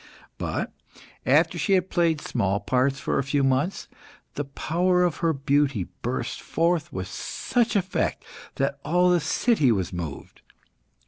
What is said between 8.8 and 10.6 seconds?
all the city was moved.